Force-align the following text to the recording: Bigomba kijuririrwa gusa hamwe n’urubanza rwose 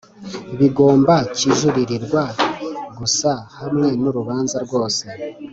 Bigomba 0.59 1.13
kijuririrwa 1.35 2.21
gusa 2.97 3.31
hamwe 3.59 3.87
n’urubanza 4.01 4.57
rwose 4.65 5.03